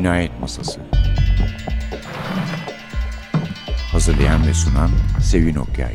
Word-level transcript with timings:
Cinayet 0.00 0.40
Masası 0.40 0.80
Hazırlayan 3.92 4.46
ve 4.46 4.54
sunan 4.54 4.90
Sevin 5.22 5.54
Okyay 5.54 5.94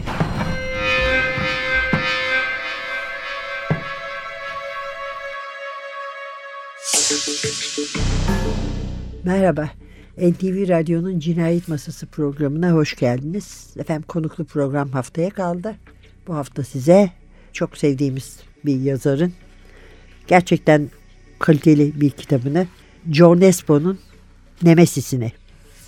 Merhaba. 9.24 9.70
NTV 10.17 10.69
Radyo'nun 10.69 11.19
Cinayet 11.19 11.67
Masası 11.67 12.08
programına 12.08 12.72
hoş 12.72 12.96
geldiniz. 12.96 13.74
Efendim 13.79 14.06
konuklu 14.08 14.46
program 14.46 14.90
haftaya 14.90 15.29
kaldı. 15.29 15.76
Bu 16.27 16.35
hafta 16.35 16.63
size 16.63 17.12
çok 17.53 17.77
sevdiğimiz 17.77 18.39
bir 18.66 18.81
yazarın 18.81 19.33
gerçekten 20.27 20.89
kaliteli 21.39 22.02
bir 22.02 22.09
kitabını 22.09 22.67
Joe 23.12 23.40
Nesbo'nun 23.40 24.00
Nemesis'ini 24.64 25.32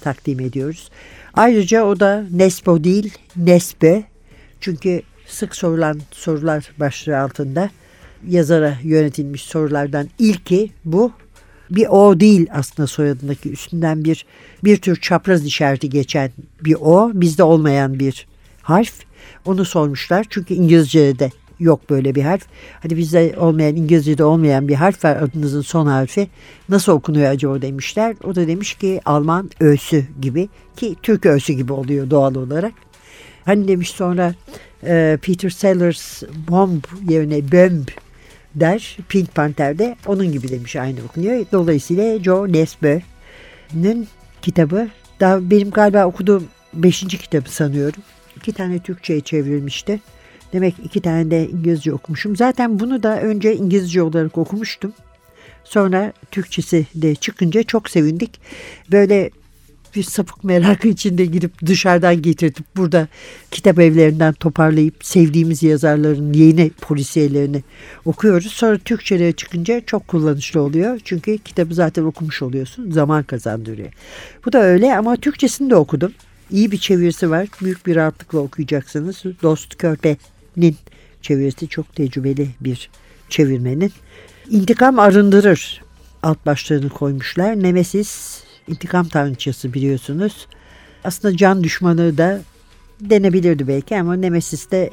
takdim 0.02 0.40
ediyoruz. 0.40 0.90
Ayrıca 1.34 1.84
o 1.84 2.00
da 2.00 2.26
Nesbo 2.32 2.84
değil 2.84 3.14
Nesbe. 3.36 4.04
Çünkü 4.62 5.02
sık 5.28 5.56
sorulan 5.56 6.02
sorular 6.12 6.72
başlığı 6.80 7.20
altında 7.20 7.70
yazara 8.28 8.78
yönetilmiş 8.84 9.42
sorulardan 9.42 10.10
ilki 10.20 10.72
bu. 10.86 11.12
Bir 11.72 11.88
o 11.88 12.20
değil 12.20 12.48
aslında 12.52 12.88
soyadındaki 12.88 13.52
üstünden 13.52 14.04
bir 14.04 14.26
bir 14.64 14.78
tür 14.78 14.96
çapraz 14.96 15.46
işareti 15.46 15.90
geçen 15.90 16.32
bir 16.62 16.76
o 16.80 17.12
bizde 17.14 17.44
olmayan 17.44 18.00
bir 18.00 18.28
harf. 18.62 18.94
Onu 19.46 19.66
sormuşlar 19.66 20.26
çünkü 20.30 20.54
İngilizce'de 20.54 21.32
yok 21.60 21.90
böyle 21.90 22.16
bir 22.16 22.24
harf. 22.24 22.46
Hadi 22.82 22.98
bizde 22.98 23.36
olmayan 23.38 23.76
İngilizce'de 23.76 24.24
olmayan 24.24 24.68
bir 24.68 24.76
harf 24.76 25.06
var 25.06 25.16
adınızın 25.16 25.62
son 25.62 25.88
harfi. 25.88 26.28
Nasıl 26.70 26.92
okunuyor 26.92 27.32
acaba 27.32 27.62
demişler. 27.62 28.16
O 28.24 28.36
da 28.36 28.48
demiş 28.48 28.74
ki 28.74 29.02
Alman 29.06 29.50
ö'sü 29.60 30.06
gibi 30.22 30.50
ki 30.76 30.96
Türk 31.04 31.26
ö'sü 31.26 31.54
gibi 31.54 31.74
oluyor 31.74 32.10
doğal 32.10 32.36
olarak. 32.36 32.74
Hani 33.46 33.68
demiş 33.68 33.90
sonra 33.90 34.34
e, 34.84 35.18
Peter 35.22 35.50
Sellers 35.50 36.24
bomb 36.50 36.84
yerine 37.10 37.52
bomb 37.52 37.88
der 38.56 38.98
Pink 39.10 39.36
Panther'de 39.36 39.96
onun 40.06 40.32
gibi 40.32 40.50
demiş 40.50 40.76
aynı 40.76 41.00
okunuyor. 41.10 41.46
Dolayısıyla 41.52 42.24
Joe 42.24 42.48
Nesbø'nün 42.48 44.08
kitabı 44.42 44.88
daha 45.20 45.50
benim 45.52 45.72
galiba 45.72 46.06
okuduğum 46.06 46.44
beşinci 46.74 47.18
kitabı 47.18 47.52
sanıyorum. 47.52 48.04
İki 48.36 48.54
tane 48.54 48.80
Türkçe'ye 48.80 49.22
çevrilmişti. 49.22 50.00
Demek 50.54 50.76
iki 50.84 51.02
tane 51.02 51.32
de 51.32 51.50
İngilizce 51.50 51.94
okumuşum. 51.94 52.36
Zaten 52.36 52.80
bunu 52.80 53.04
da 53.04 53.22
önce 53.22 53.56
İngilizce 53.56 54.02
olarak 54.02 54.38
okumuştum. 54.38 54.94
Sonra 55.64 56.14
Türkçesi 56.32 56.86
de 56.96 57.16
çıkınca 57.16 57.64
çok 57.64 57.90
sevindik. 57.90 58.40
Böyle 58.92 59.30
bir 59.96 60.04
sapık 60.04 60.44
merakı 60.44 60.88
içinde 60.88 61.26
girip 61.26 61.66
dışarıdan 61.66 62.22
getirtip 62.22 62.66
burada 62.76 63.08
kitap 63.52 63.80
evlerinden 63.80 64.34
toparlayıp 64.34 65.06
sevdiğimiz 65.06 65.64
yazarların 65.64 66.34
yeni 66.34 66.70
polisiyelerini 66.70 67.64
okuyoruz. 68.06 68.52
Sonra 68.52 68.78
Türkçe'ye 68.78 69.32
çıkınca 69.32 69.82
çok 69.86 70.08
kullanışlı 70.08 70.62
oluyor. 70.62 71.00
Çünkü 71.04 71.38
kitabı 71.38 71.74
zaten 71.74 72.04
okumuş 72.04 72.42
oluyorsun. 72.42 72.92
Zaman 72.92 73.24
kazandırıyor. 73.24 73.90
Bu 74.46 74.54
da 74.54 74.62
öyle 74.62 74.98
ama 74.98 75.16
Türkçesini 75.16 75.70
de 75.70 75.76
okudum. 75.76 76.14
İyi 76.52 76.72
bir 76.72 76.78
çevirisi 76.78 77.30
var. 77.30 77.48
Büyük 77.62 77.86
bir 77.86 77.96
rahatlıkla 77.96 78.40
okuyacaksınız. 78.40 79.24
Dost 79.44 79.78
Körpe'nin 80.58 80.76
çevirisi 81.22 81.68
çok 81.68 81.96
tecrübeli 81.96 82.50
bir 82.62 82.90
çevirmenin. 83.30 83.92
İntikam 84.50 85.00
arındırır 85.00 85.82
alt 86.24 86.46
başlığını 86.46 86.90
koymuşlar. 86.90 87.64
Nemesis 87.64 88.44
intikam 88.68 89.08
tanrıçası 89.08 89.74
biliyorsunuz. 89.74 90.48
Aslında 91.04 91.38
can 91.38 91.64
düşmanı 91.64 92.18
da 92.18 92.42
denebilirdi 93.02 93.68
belki 93.68 94.00
ama 94.00 94.16
Nemesis 94.16 94.72
de 94.72 94.90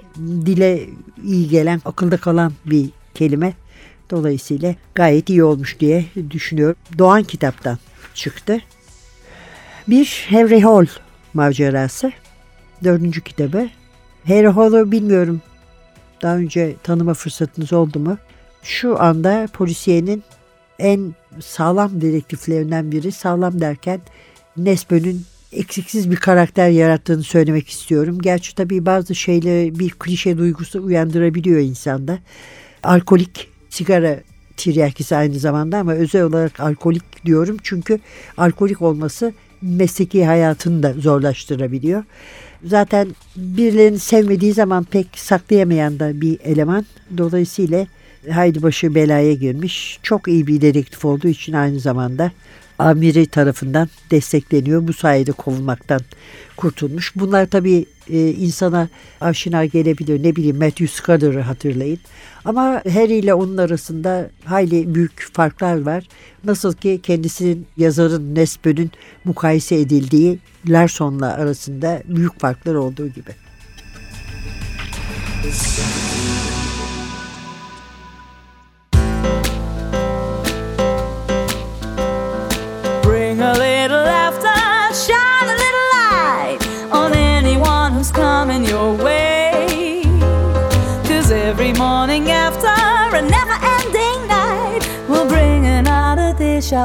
dile 0.46 0.86
iyi 1.24 1.48
gelen, 1.48 1.80
akılda 1.84 2.16
kalan 2.16 2.52
bir 2.66 2.90
kelime. 3.14 3.54
Dolayısıyla 4.10 4.74
gayet 4.94 5.30
iyi 5.30 5.44
olmuş 5.44 5.80
diye 5.80 6.04
düşünüyorum. 6.30 6.76
Doğan 6.98 7.22
kitaptan 7.22 7.78
çıktı. 8.14 8.60
Bir 9.88 10.26
Henry 10.28 10.60
Hall 10.60 10.86
macerası. 11.34 12.12
Dördüncü 12.84 13.20
kitabı. 13.20 13.68
Henry 14.24 14.48
Hall'u 14.48 14.92
bilmiyorum. 14.92 15.40
Daha 16.24 16.36
önce 16.36 16.76
tanıma 16.82 17.14
fırsatınız 17.14 17.72
oldu 17.72 17.98
mu? 17.98 18.18
Şu 18.62 19.02
anda 19.02 19.48
polisiyenin 19.52 20.22
en 20.78 21.14
sağlam 21.40 22.00
dedektiflerinden 22.00 22.92
biri. 22.92 23.12
Sağlam 23.12 23.60
derken 23.60 24.00
Nesbö'nün 24.56 25.24
eksiksiz 25.52 26.10
bir 26.10 26.16
karakter 26.16 26.68
yarattığını 26.68 27.22
söylemek 27.22 27.68
istiyorum. 27.68 28.18
Gerçi 28.22 28.54
tabii 28.54 28.86
bazı 28.86 29.14
şeyleri 29.14 29.78
bir 29.78 29.90
klişe 29.90 30.38
duygusu 30.38 30.82
uyandırabiliyor 30.82 31.60
insanda. 31.60 32.18
Alkolik, 32.82 33.48
sigara 33.70 34.20
tiryakisi 34.56 35.16
aynı 35.16 35.38
zamanda 35.38 35.78
ama 35.78 35.92
özel 35.92 36.22
olarak 36.22 36.60
alkolik 36.60 37.24
diyorum. 37.24 37.56
Çünkü 37.62 38.00
alkolik 38.36 38.82
olması 38.82 39.32
mesleki 39.62 40.24
hayatını 40.24 40.82
da 40.82 40.92
zorlaştırabiliyor. 40.92 42.04
Zaten 42.64 43.08
birilerini 43.36 43.98
sevmediği 43.98 44.52
zaman 44.52 44.84
pek 44.84 45.06
saklayamayan 45.16 45.98
da 45.98 46.20
bir 46.20 46.40
eleman. 46.40 46.86
Dolayısıyla 47.18 47.86
haydi 48.30 48.62
başı 48.62 48.94
belaya 48.94 49.34
girmiş. 49.34 49.98
Çok 50.02 50.28
iyi 50.28 50.46
bir 50.46 50.60
dedektif 50.60 51.04
olduğu 51.04 51.28
için 51.28 51.52
aynı 51.52 51.80
zamanda 51.80 52.32
amiri 52.78 53.26
tarafından 53.26 53.88
destekleniyor. 54.10 54.88
Bu 54.88 54.92
sayede 54.92 55.32
kovulmaktan 55.32 56.00
kurtulmuş. 56.56 57.12
Bunlar 57.16 57.46
tabii 57.46 57.86
e, 58.10 58.30
insana 58.30 58.88
aşina 59.20 59.64
gelebilir. 59.64 60.22
Ne 60.22 60.36
bileyim 60.36 60.56
Matthew 60.58 60.86
Scudder'ı 60.86 61.40
hatırlayın. 61.40 61.98
Ama 62.44 62.82
Harry 62.92 63.14
ile 63.14 63.34
onun 63.34 63.56
arasında 63.56 64.30
hayli 64.44 64.94
büyük 64.94 65.28
farklar 65.32 65.82
var. 65.82 66.08
Nasıl 66.44 66.72
ki 66.72 67.00
kendisinin 67.02 67.66
yazarın 67.76 68.34
Nesbö'nün 68.34 68.90
mukayese 69.24 69.76
edildiği 69.76 70.38
Larson'la 70.68 71.34
arasında 71.34 72.02
büyük 72.08 72.40
farklar 72.40 72.74
olduğu 72.74 73.08
gibi. 73.08 73.30
Bring 75.44 76.23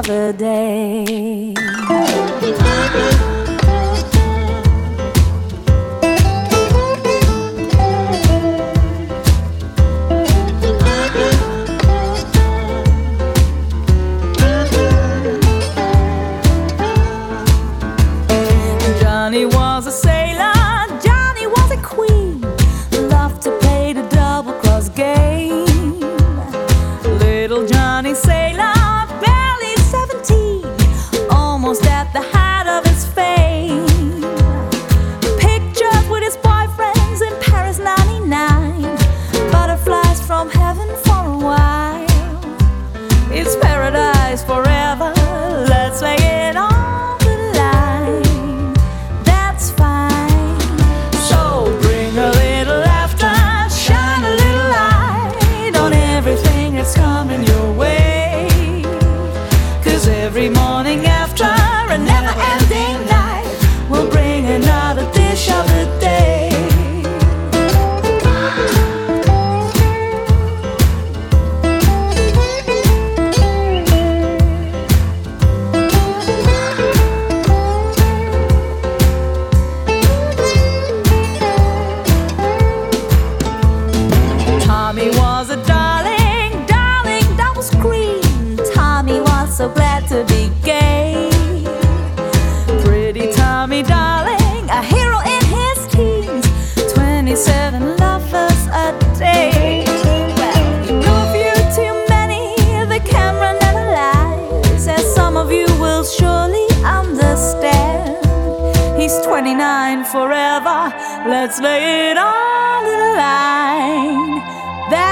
of 0.00 0.06
the 0.06 0.32
day. 0.38 2.59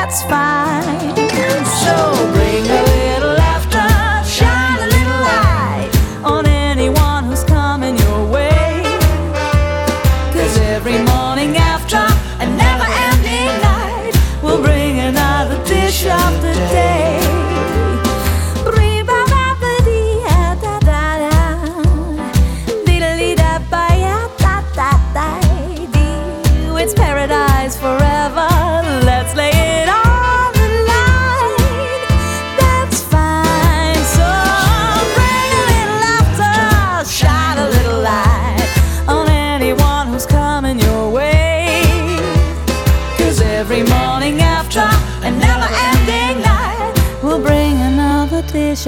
That's 0.09 0.23
fine. 0.23 0.68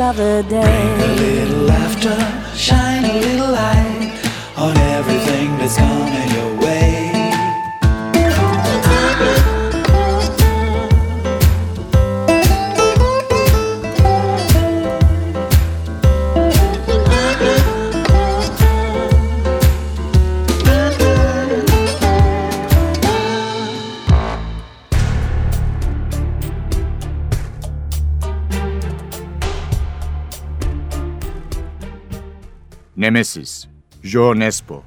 other 0.00 0.42
day. 0.42 0.62
Bring 0.62 1.10
a 1.10 1.14
little 1.14 1.64
laughter, 1.64 2.18
shine 2.56 3.04
a 3.04 3.20
little 3.20 3.52
light. 3.52 3.89
Nemesis, 33.10 33.66
Joe 34.02 34.38
Nesbo. 34.38 34.82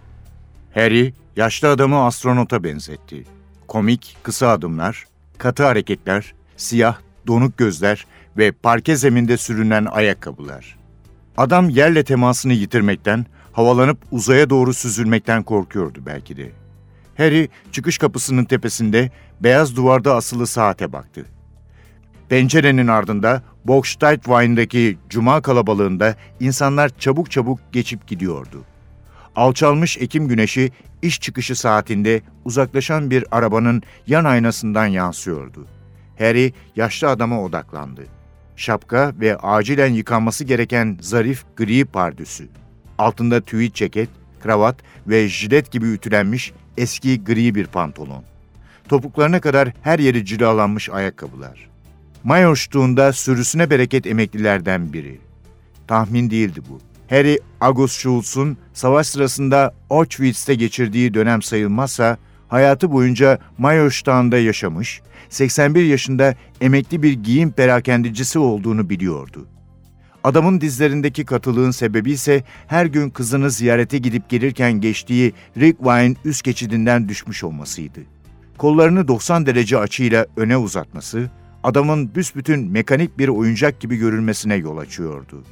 Harry, 0.74 1.14
yaşlı 1.36 1.70
adamı 1.70 2.04
astronota 2.06 2.64
benzetti. 2.64 3.24
Komik, 3.68 4.18
kısa 4.24 4.48
adımlar, 4.48 5.06
katı 5.38 5.64
hareketler, 5.64 6.34
siyah, 6.58 6.98
donuk 7.28 7.58
gözler 7.58 8.06
ve 8.38 8.52
parke 8.52 8.96
zeminde 8.96 9.38
sürünen 9.38 9.86
ayakkabılar. 9.86 10.78
Adam 11.38 11.70
yerle 11.70 12.04
temasını 12.04 12.54
yitirmekten, 12.54 13.26
havalanıp 13.52 13.98
uzaya 14.12 14.50
doğru 14.50 14.74
süzülmekten 14.74 15.44
korkuyordu 15.44 16.00
belki 16.06 16.38
de. 16.38 16.52
Harry, 17.18 17.50
çıkış 17.72 17.98
kapısının 17.98 18.46
tepesinde 18.46 19.12
beyaz 19.40 19.76
duvarda 19.76 20.16
asılı 20.16 20.48
saate 20.48 20.94
baktı. 20.94 21.26
Pencerenin 22.30 22.88
ardında 22.88 23.44
Bogsteidwein'deki 23.66 24.98
cuma 25.10 25.42
kalabalığında 25.42 26.16
insanlar 26.40 26.92
çabuk 27.00 27.32
çabuk 27.32 27.60
geçip 27.72 28.08
gidiyordu. 28.08 28.64
Alçalmış 29.36 29.98
Ekim 29.98 30.28
güneşi 30.28 30.72
iş 31.02 31.22
çıkışı 31.22 31.56
saatinde 31.56 32.22
uzaklaşan 32.46 33.12
bir 33.12 33.26
arabanın 33.32 33.84
yan 34.08 34.26
aynasından 34.26 34.86
yansıyordu. 34.86 35.68
Harry 36.20 36.54
yaşlı 36.76 37.10
adama 37.10 37.44
odaklandı. 37.44 38.06
Şapka 38.56 39.14
ve 39.20 39.38
acilen 39.38 39.94
yıkanması 39.94 40.44
gereken 40.44 40.98
zarif 41.02 41.46
gri 41.58 41.86
pardüsü. 41.86 42.48
Altında 42.98 43.42
tüy 43.42 43.72
ceket, 43.72 44.10
kravat 44.44 44.76
ve 45.08 45.30
jilet 45.30 45.72
gibi 45.72 45.86
ütülenmiş 45.86 46.54
eski 46.78 47.24
gri 47.24 47.56
bir 47.56 47.68
pantolon. 47.68 48.24
Topuklarına 48.90 49.42
kadar 49.42 49.70
her 49.82 50.00
yeri 50.00 50.26
cilalanmış 50.26 50.90
ayakkabılar. 50.90 51.73
Mayoştuğunda 52.24 53.14
sürüsüne 53.14 53.70
bereket 53.70 54.08
emeklilerden 54.08 54.94
biri. 54.94 55.20
Tahmin 55.88 56.30
değildi 56.30 56.62
bu. 56.70 56.80
Harry 57.16 57.40
August 57.62 58.00
Schultz'un 58.00 58.58
savaş 58.74 59.08
sırasında 59.08 59.74
Auschwitz'te 59.90 60.56
geçirdiği 60.56 61.14
dönem 61.14 61.42
sayılmazsa 61.42 62.18
hayatı 62.48 62.92
boyunca 62.92 63.40
Mayoştağ'ında 63.58 64.38
yaşamış, 64.38 65.02
81 65.30 65.84
yaşında 65.84 66.36
emekli 66.62 67.04
bir 67.04 67.14
giyim 67.14 67.52
perakendicisi 67.52 68.40
olduğunu 68.40 68.90
biliyordu. 68.90 69.48
Adamın 70.24 70.62
dizlerindeki 70.62 71.26
katılığın 71.26 71.72
sebebi 71.72 72.12
ise 72.12 72.44
her 72.68 72.86
gün 72.86 73.10
kızını 73.10 73.52
ziyarete 73.52 73.98
gidip 73.98 74.30
gelirken 74.30 74.74
geçtiği 74.74 75.34
Rick 75.58 75.80
üst 76.26 76.44
geçidinden 76.44 77.10
düşmüş 77.10 77.44
olmasıydı. 77.44 78.00
Kollarını 78.58 79.08
90 79.08 79.46
derece 79.46 79.78
açıyla 79.78 80.26
öne 80.38 80.58
uzatması, 80.58 81.30
adamın 81.64 82.16
büsbütün 82.16 82.72
mekanik 82.72 83.18
bir 83.18 83.28
oyuncak 83.28 83.80
gibi 83.80 83.96
görülmesine 83.98 84.56
yol 84.56 84.78
açıyordu. 84.78 85.44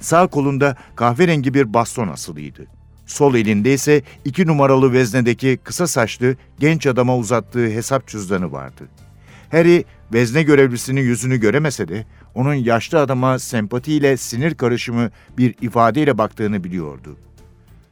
Sağ 0.00 0.26
kolunda 0.26 0.76
kahverengi 0.96 1.54
bir 1.54 1.74
baston 1.74 2.08
asılıydı. 2.08 2.66
Sol 3.06 3.34
elinde 3.34 3.74
ise 3.74 4.02
iki 4.24 4.46
numaralı 4.46 4.92
veznedeki 4.92 5.58
kısa 5.64 5.86
saçlı 5.86 6.36
genç 6.58 6.86
adama 6.86 7.16
uzattığı 7.16 7.66
hesap 7.66 8.06
cüzdanı 8.08 8.52
vardı. 8.52 8.88
Harry, 9.50 9.84
vezne 10.12 10.42
görevlisinin 10.42 11.00
yüzünü 11.00 11.36
göremese 11.36 11.88
de 11.88 12.06
onun 12.34 12.54
yaşlı 12.54 13.00
adama 13.00 13.38
sempatiyle 13.38 14.16
sinir 14.16 14.54
karışımı 14.54 15.10
bir 15.38 15.54
ifadeyle 15.60 16.18
baktığını 16.18 16.64
biliyordu. 16.64 17.16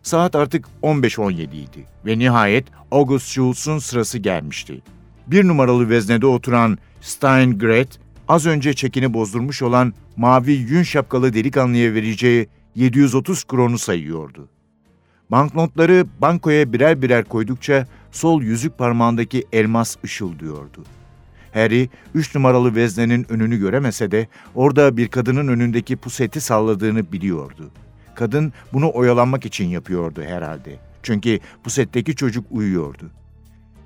Saat 0.03 0.37
artık 0.37 0.67
15.17 0.83 1.43
idi 1.43 1.87
ve 2.07 2.19
nihayet 2.19 2.67
August 2.91 3.27
Schultz'un 3.27 3.79
sırası 3.79 4.19
gelmişti. 4.19 4.83
Bir 5.27 5.49
numaralı 5.49 5.89
veznede 5.89 6.27
oturan 6.27 6.79
Steingret, 7.05 7.99
az 8.29 8.47
önce 8.47 8.75
çekini 8.75 9.15
bozdurmuş 9.15 9.63
olan 9.63 9.95
mavi 10.17 10.53
yün 10.53 10.83
şapkalı 10.83 11.35
delikanlıya 11.35 11.95
vereceği 11.95 12.49
730 12.75 13.45
kronu 13.45 13.79
sayıyordu. 13.79 14.49
Banknotları 15.31 16.07
bankoya 16.21 16.73
birer 16.73 17.03
birer 17.03 17.25
koydukça 17.25 17.87
sol 18.13 18.43
yüzük 18.43 18.79
parmağındaki 18.79 19.45
elmas 19.53 19.97
ışıldıyordu. 20.05 20.85
Harry, 21.55 21.89
üç 22.15 22.35
numaralı 22.35 22.75
veznenin 22.75 23.27
önünü 23.29 23.59
göremese 23.59 24.11
de 24.11 24.29
orada 24.55 24.97
bir 24.97 25.09
kadının 25.09 25.49
önündeki 25.49 25.97
puseti 25.97 26.41
salladığını 26.41 27.13
biliyordu. 27.13 27.71
Kadın 28.15 28.53
bunu 28.73 28.91
oyalanmak 28.95 29.47
için 29.47 29.67
yapıyordu 29.67 30.23
herhalde. 30.23 30.77
Çünkü 31.03 31.41
pusetteki 31.65 32.17
çocuk 32.17 32.47
uyuyordu. 32.51 33.11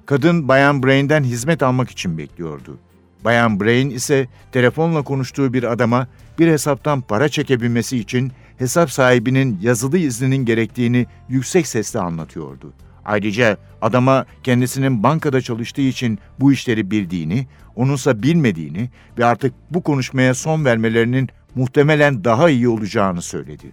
Kadın 0.07 0.49
Bayan 0.49 0.83
Brain'den 0.83 1.25
hizmet 1.25 1.63
almak 1.63 1.91
için 1.91 2.19
bekliyordu. 2.19 2.79
Bayan 3.25 3.61
Brain 3.61 3.91
ise 3.91 4.29
telefonla 4.53 5.03
konuştuğu 5.03 5.53
bir 5.53 5.73
adama 5.73 6.07
bir 6.39 6.49
hesaptan 6.49 7.01
para 7.01 7.29
çekebilmesi 7.29 7.99
için 7.99 8.33
hesap 8.59 8.91
sahibinin 8.91 9.59
yazılı 9.63 9.99
izninin 9.99 10.45
gerektiğini 10.45 11.07
yüksek 11.29 11.67
sesle 11.67 12.01
anlatıyordu. 12.01 12.73
Ayrıca 13.05 13.57
adama 13.83 14.27
kendisinin 14.43 15.03
bankada 15.03 15.41
çalıştığı 15.41 15.81
için 15.81 16.19
bu 16.41 16.53
işleri 16.53 16.91
bildiğini, 16.91 17.47
onunsa 17.77 18.23
bilmediğini 18.23 18.91
ve 19.19 19.25
artık 19.25 19.55
bu 19.71 19.83
konuşmaya 19.83 20.35
son 20.35 20.65
vermelerinin 20.65 21.29
muhtemelen 21.55 22.25
daha 22.25 22.51
iyi 22.51 22.69
olacağını 22.69 23.23
söyledi. 23.23 23.73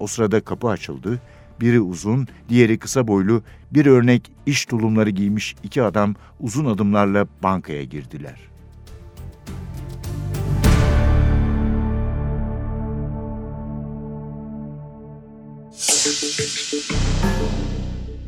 O 0.00 0.06
sırada 0.06 0.40
kapı 0.40 0.68
açıldı. 0.68 1.20
Biri 1.60 1.80
uzun, 1.80 2.28
diğeri 2.48 2.78
kısa 2.78 3.08
boylu, 3.08 3.42
bir 3.70 3.86
örnek 3.86 4.30
iş 4.46 4.66
tulumları 4.66 5.10
giymiş 5.10 5.56
iki 5.62 5.82
adam 5.82 6.14
uzun 6.40 6.64
adımlarla 6.64 7.26
bankaya 7.42 7.84
girdiler. 7.84 8.55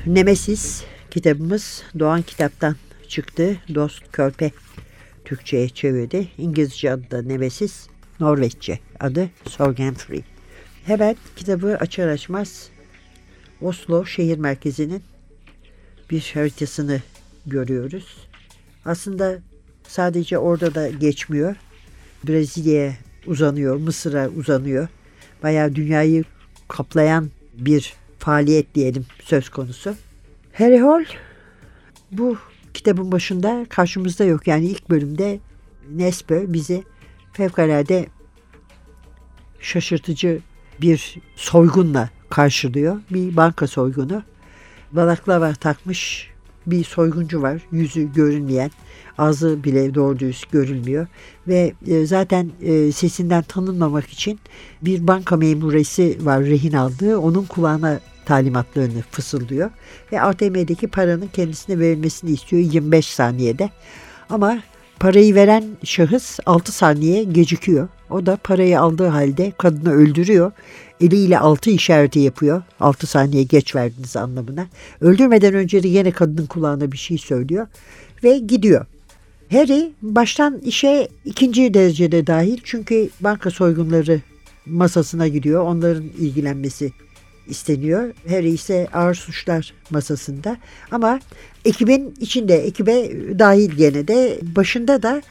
Nemesis 0.07 0.85
kitabımız 1.11 1.83
Doğan 1.99 2.23
Kitap'tan 2.23 2.77
çıktı. 3.09 3.57
Dost 3.75 4.13
Körpe 4.13 4.51
Türkçe'ye 5.25 5.69
çevirdi. 5.69 6.29
İngilizce 6.39 6.93
adı 6.93 7.11
da 7.11 7.23
Nemesis, 7.23 7.87
Norveççe 8.21 8.79
adı 9.01 9.31
Sorgenfri. 9.49 10.25
Hemen 10.85 11.17
kitabı 11.37 11.77
açar 11.77 12.09
açmaz 12.09 12.69
Oslo 13.61 14.07
şehir 14.07 14.39
merkezinin 14.39 15.03
bir 16.11 16.31
haritasını 16.35 17.03
görüyoruz. 17.47 18.29
Aslında 18.85 19.39
sadece 19.89 20.39
orada 20.39 20.75
da 20.75 20.89
geçmiyor. 20.89 21.57
Brezilya'ya 22.29 22.93
uzanıyor, 23.27 23.77
Mısır'a 23.77 24.29
uzanıyor. 24.29 24.89
Bayağı 25.43 25.75
dünyayı 25.75 26.25
kaplayan 26.69 27.31
bir 27.59 27.95
faaliyet 28.19 28.75
diyelim 28.75 29.07
söz 29.23 29.49
konusu. 29.49 29.95
Harry 30.53 30.79
Hall 30.79 31.05
bu 32.13 32.37
kitabın 32.75 33.13
başında 33.13 33.67
karşımızda 33.69 34.25
yok. 34.25 34.47
Yani 34.47 34.65
ilk 34.65 34.91
bölümde 34.91 35.39
Nesbö 35.91 36.45
bizi 36.53 36.85
fevkalade 37.33 38.07
şaşırtıcı 39.61 40.41
bir 40.81 41.19
soygunla 41.37 42.11
karşılıyor. 42.31 43.01
Bir 43.11 43.37
banka 43.37 43.67
soygunu. 43.67 44.23
Balaklava 44.93 45.53
takmış 45.53 46.31
bir 46.67 46.85
soyguncu 46.85 47.43
var. 47.43 47.63
Yüzü 47.73 48.13
görünmeyen, 48.13 48.71
ağzı 49.19 49.65
bile 49.65 49.95
doğru 49.95 50.19
düz 50.19 50.45
görülmüyor. 50.53 51.07
Ve 51.49 51.73
e, 51.87 52.07
zaten 52.07 52.51
e, 52.63 52.93
sesinden 52.93 53.43
tanınmamak 53.43 54.09
için 54.09 54.41
bir 54.83 55.07
banka 55.07 55.37
memuresi 55.37 56.19
var 56.21 56.45
rehin 56.45 56.73
aldığı. 56.73 57.19
Onun 57.19 57.45
kulağına 57.45 58.01
talimatlarını 58.25 59.03
fısıldıyor. 59.11 59.71
Ve 60.13 60.21
ATM'deki 60.21 60.89
paranın 60.89 61.29
kendisine 61.33 61.79
verilmesini 61.79 62.31
istiyor 62.31 62.63
25 62.63 63.07
saniyede. 63.07 63.71
Ama 64.31 64.59
parayı 65.01 65.35
veren 65.35 65.65
şahıs 65.85 66.39
6 66.47 66.73
saniye 66.73 67.25
gecikiyor. 67.25 67.89
O 68.11 68.27
da 68.27 68.37
parayı 68.37 68.81
aldığı 68.81 69.07
halde 69.07 69.53
kadını 69.59 69.93
öldürüyor. 69.93 70.53
Eliyle 71.01 71.39
altı 71.39 71.71
işareti 71.71 72.19
yapıyor. 72.19 72.63
6 72.81 73.07
saniye 73.07 73.43
geç 73.43 73.77
verdiniz 73.77 74.17
anlamına. 74.17 74.67
Öldürmeden 75.01 75.55
önce 75.55 75.83
de 75.83 75.89
yine 75.89 76.11
kadının 76.11 76.47
kulağına 76.47 76.93
bir 76.93 76.99
şey 76.99 77.19
söylüyor. 77.19 77.67
Ve 78.25 78.39
gidiyor. 78.39 78.87
Harry 79.51 79.93
baştan 80.03 80.59
işe 80.59 81.09
ikinci 81.25 81.75
derecede 81.75 82.27
dahil. 82.27 82.61
Çünkü 82.65 83.09
banka 83.21 83.51
soygunları 83.51 84.21
masasına 84.67 85.29
gidiyor. 85.29 85.65
Onların 85.65 86.05
ilgilenmesi 86.05 86.93
isteniyor. 87.49 88.15
Harry 88.29 88.51
ise 88.51 88.89
ağır 88.93 89.15
suçlar 89.15 89.75
masasında. 89.91 90.57
Ama 90.91 91.21
ekibin 91.65 92.15
içinde, 92.21 92.55
ekibe 92.55 93.11
dahil 93.39 93.71
gene 93.71 94.09
de 94.09 94.39
başında 94.57 95.03
da 95.03 95.23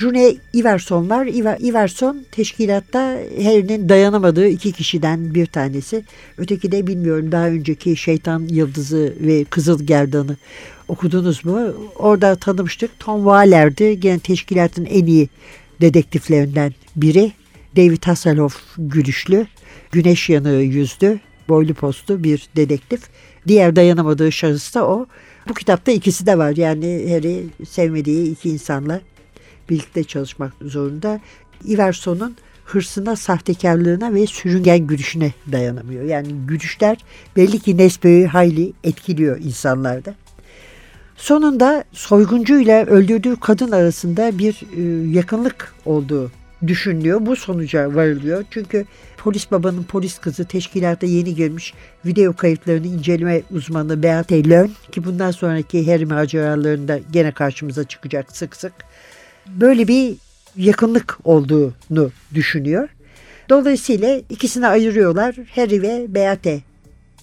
June 0.00 0.36
Iverson 0.54 1.10
var. 1.10 1.26
Iverson 1.60 2.24
teşkilatta 2.32 3.00
Harry'nin 3.44 3.88
dayanamadığı 3.88 4.48
iki 4.48 4.72
kişiden 4.72 5.34
bir 5.34 5.46
tanesi. 5.46 6.04
Öteki 6.38 6.72
de 6.72 6.86
bilmiyorum 6.86 7.32
daha 7.32 7.46
önceki 7.46 7.96
Şeytan 7.96 8.40
Yıldızı 8.50 9.14
ve 9.20 9.44
Kızıl 9.44 9.82
Gerdan'ı 9.82 10.36
okudunuz 10.88 11.44
mu? 11.44 11.60
Orada 11.96 12.36
tanımıştık. 12.36 12.90
Tom 12.98 13.20
Waller'di. 13.20 14.00
Gene 14.00 14.18
teşkilatın 14.18 14.84
en 14.84 15.06
iyi 15.06 15.28
dedektiflerinden 15.80 16.74
biri. 16.96 17.32
David 17.76 18.02
Hasselhoff 18.04 18.62
gülüşlü. 18.78 19.46
Güneş 19.92 20.28
yanığı 20.28 20.62
yüzdü. 20.62 21.20
Boylu 21.48 21.74
postu 21.74 22.24
bir 22.24 22.48
dedektif. 22.56 23.00
Diğer 23.48 23.76
dayanamadığı 23.76 24.32
şahıs 24.32 24.74
da 24.74 24.88
o. 24.88 25.06
Bu 25.48 25.54
kitapta 25.54 25.92
ikisi 25.92 26.26
de 26.26 26.38
var. 26.38 26.56
Yani 26.56 27.06
Harry 27.10 27.44
sevmediği 27.68 28.32
iki 28.32 28.48
insanla 28.50 29.00
birlikte 29.70 30.04
çalışmak 30.04 30.52
zorunda. 30.62 31.20
Iverson'un 31.64 32.36
hırsına, 32.64 33.16
sahtekarlığına 33.16 34.14
ve 34.14 34.26
sürüngen 34.26 34.86
gülüşüne 34.86 35.32
dayanamıyor. 35.52 36.04
Yani 36.04 36.28
gülüşler 36.46 36.98
belli 37.36 37.58
ki 37.58 37.76
Nesbe'yi 37.76 38.26
hayli 38.26 38.72
etkiliyor 38.84 39.38
insanlarda. 39.38 40.14
Sonunda 41.16 41.84
soyguncuyla 41.92 42.86
öldürdüğü 42.86 43.36
kadın 43.36 43.72
arasında 43.72 44.38
bir 44.38 44.62
e, 44.76 45.10
yakınlık 45.10 45.74
olduğu 45.84 46.30
düşünülüyor. 46.66 47.26
Bu 47.26 47.36
sonuca 47.36 47.94
varılıyor. 47.94 48.44
Çünkü 48.50 48.84
polis 49.16 49.50
babanın 49.50 49.82
polis 49.82 50.18
kızı 50.18 50.44
teşkilata 50.44 51.06
yeni 51.06 51.34
girmiş 51.34 51.74
video 52.06 52.32
kayıtlarını 52.32 52.86
inceleme 52.86 53.42
uzmanı 53.50 54.02
Beate 54.02 54.48
Lön 54.48 54.70
ki 54.92 55.04
bundan 55.04 55.30
sonraki 55.30 55.92
Harry 55.92 56.06
maceralarında 56.06 57.00
gene 57.12 57.32
karşımıza 57.32 57.84
çıkacak 57.84 58.36
sık 58.36 58.56
sık. 58.56 58.72
Böyle 59.60 59.88
bir 59.88 60.16
yakınlık 60.56 61.18
olduğunu 61.24 62.10
düşünüyor. 62.34 62.88
Dolayısıyla 63.48 64.20
ikisini 64.30 64.66
ayırıyorlar. 64.66 65.36
Harry 65.54 65.82
ve 65.82 66.14
Beate 66.14 66.60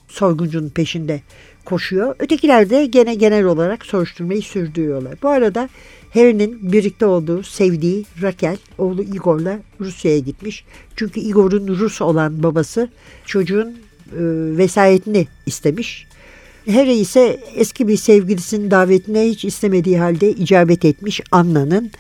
soyguncunun 0.08 0.70
peşinde 0.70 1.22
koşuyor. 1.66 2.16
Ötekiler 2.20 2.70
de 2.70 2.86
gene 2.86 3.16
genel 3.16 3.44
olarak 3.44 3.86
soruşturmayı 3.86 4.42
sürdürüyorlar. 4.42 5.14
Bu 5.24 5.30
arada 5.30 5.70
Harry'nin 6.14 6.72
birlikte 6.72 7.06
olduğu, 7.06 7.44
sevdiği 7.44 8.06
Raquel, 8.22 8.58
oğlu 8.78 9.02
Igor'la 9.02 9.60
Rusya'ya 9.80 10.20
gitmiş. 10.20 10.66
Çünkü 10.96 11.20
Igor'un 11.20 11.68
Rus 11.68 12.02
olan 12.02 12.44
babası 12.44 12.90
çocuğun 13.26 13.68
e, 13.68 14.22
vesayetini 14.58 15.28
istemiş. 15.46 16.07
Harry 16.74 16.94
ise 16.94 17.40
eski 17.56 17.88
bir 17.88 17.98
sevgilisinin 17.98 18.72
davetine 18.72 19.24
hiç 19.24 19.46
istemediği 19.46 20.00
halde 20.00 20.32
icabet 20.32 20.86
etmiş 20.86 21.22
Anna'nın. 21.32 21.92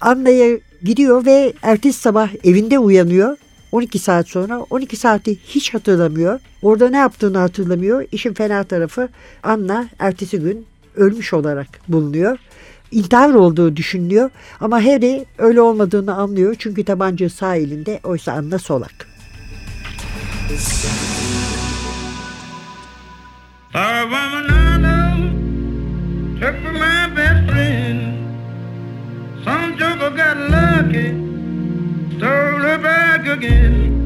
Anna'ya 0.00 0.58
gidiyor 0.82 1.26
ve 1.26 1.52
ertesi 1.62 2.00
sabah 2.00 2.28
evinde 2.44 2.78
uyanıyor. 2.78 3.36
12 3.72 3.98
saat 3.98 4.28
sonra 4.28 4.60
12 4.70 4.96
saati 4.96 5.38
hiç 5.44 5.74
hatırlamıyor. 5.74 6.40
Orada 6.62 6.90
ne 6.90 6.96
yaptığını 6.96 7.38
hatırlamıyor. 7.38 8.04
İşin 8.12 8.34
fena 8.34 8.64
tarafı 8.64 9.08
Anna 9.42 9.88
ertesi 9.98 10.38
gün 10.38 10.66
ölmüş 10.96 11.32
olarak 11.32 11.66
bulunuyor. 11.88 12.38
İntihar 12.90 13.34
olduğu 13.34 13.76
düşünülüyor 13.76 14.30
ama 14.60 14.84
Harry 14.84 15.24
öyle 15.38 15.60
olmadığını 15.60 16.14
anlıyor 16.14 16.56
çünkü 16.58 16.84
tabanca 16.84 17.30
sağ 17.30 17.56
elinde 17.56 18.00
oysa 18.04 18.32
Anna 18.32 18.58
solak. 18.58 19.08
Sorry, 23.72 24.04
woman, 24.04 24.50
I 24.50 24.76
know. 24.78 26.40
Took 26.40 26.56
for 26.56 26.72
my 26.72 27.08
best 27.14 27.48
friend. 27.48 28.00
Some 29.44 29.78
joker 29.78 30.10
got 30.10 30.36
lucky. 30.36 31.10
Stole 32.16 32.62
her 32.66 32.78
back 32.78 33.28
again. 33.28 33.99